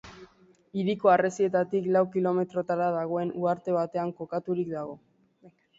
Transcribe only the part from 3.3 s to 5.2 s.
uharte batean kokaturik dago.